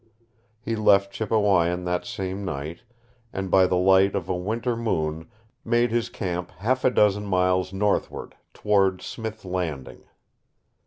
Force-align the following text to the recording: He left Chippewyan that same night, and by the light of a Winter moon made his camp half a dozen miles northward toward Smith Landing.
He 0.59 0.75
left 0.75 1.13
Chippewyan 1.13 1.83
that 1.85 2.07
same 2.07 2.43
night, 2.43 2.81
and 3.31 3.51
by 3.51 3.67
the 3.67 3.77
light 3.77 4.15
of 4.15 4.27
a 4.29 4.35
Winter 4.35 4.75
moon 4.75 5.29
made 5.63 5.91
his 5.91 6.09
camp 6.09 6.49
half 6.57 6.83
a 6.83 6.89
dozen 6.89 7.27
miles 7.27 7.71
northward 7.71 8.33
toward 8.51 9.03
Smith 9.03 9.45
Landing. 9.45 10.05